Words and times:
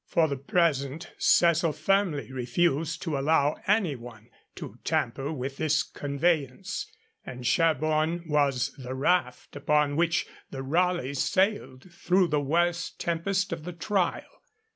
For 0.07 0.27
the 0.27 0.35
present 0.35 1.11
Cecil 1.19 1.73
firmly 1.73 2.31
refused 2.33 3.03
to 3.03 3.19
allow 3.19 3.57
anyone 3.67 4.31
to 4.55 4.79
tamper 4.83 5.31
with 5.31 5.57
this 5.57 5.83
conveyance, 5.83 6.91
and 7.23 7.45
Sherborne 7.45 8.23
was 8.27 8.73
the 8.79 8.95
raft 8.95 9.55
upon 9.55 9.95
which 9.95 10.25
the 10.49 10.63
Raleighs 10.63 11.19
sailed 11.23 11.91
through 11.93 12.29
the 12.29 12.41
worst 12.41 12.99
tempest 12.99 13.53
of 13.53 13.63
the 13.63 13.73
trial. 13.73 14.41